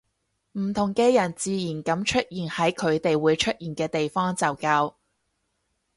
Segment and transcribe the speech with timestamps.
[0.53, 4.95] 唔同嘅人自然噉出現喺佢哋會出現嘅地方就夠